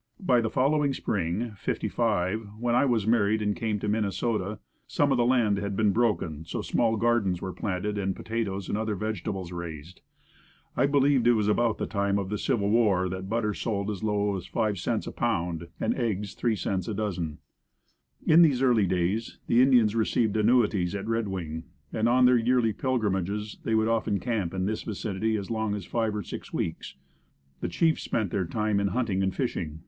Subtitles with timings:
[0.19, 5.19] By the following spring, '55, when I was married and came to Minnesota some of
[5.19, 9.51] the land had been broken, so small gardens were planted and potatoes and other vegetables
[9.51, 10.01] raised.
[10.75, 14.01] I believe it was about the time of the civil war that butter sold as
[14.03, 17.37] low as 5c a pound and eggs 3c a dozen.
[18.25, 22.73] In these early days the Indians received annuities at Red Wing and on their yearly
[22.73, 26.95] pilgrimages they would often camp in this vicinity as long as five or six weeks.
[27.59, 29.79] The chiefs spent their time in hunting and fishing.